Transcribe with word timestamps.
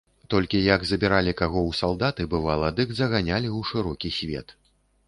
Толькі 0.33 0.61
як 0.75 0.85
забіралі 0.91 1.33
каго 1.43 1.59
ў 1.65 1.71
салдаты, 1.81 2.27
бывала, 2.35 2.73
дык 2.81 2.89
заганялі 3.03 3.47
ў 3.57 3.73
шырокі 3.75 4.17
свет. 4.19 4.61